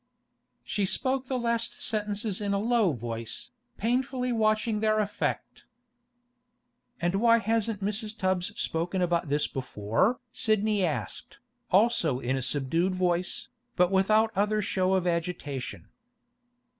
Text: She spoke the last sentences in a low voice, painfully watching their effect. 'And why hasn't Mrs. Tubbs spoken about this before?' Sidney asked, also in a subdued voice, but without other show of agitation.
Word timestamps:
She 0.63 0.87
spoke 0.87 1.27
the 1.27 1.37
last 1.37 1.79
sentences 1.79 2.41
in 2.41 2.55
a 2.55 2.57
low 2.57 2.91
voice, 2.91 3.51
painfully 3.77 4.31
watching 4.31 4.79
their 4.79 4.97
effect. 4.97 5.65
'And 6.99 7.21
why 7.21 7.37
hasn't 7.37 7.83
Mrs. 7.83 8.17
Tubbs 8.17 8.59
spoken 8.59 9.03
about 9.03 9.29
this 9.29 9.45
before?' 9.45 10.19
Sidney 10.31 10.83
asked, 10.83 11.37
also 11.69 12.19
in 12.19 12.35
a 12.35 12.41
subdued 12.41 12.95
voice, 12.95 13.49
but 13.75 13.91
without 13.91 14.31
other 14.35 14.59
show 14.59 14.93
of 14.95 15.05
agitation. 15.05 15.87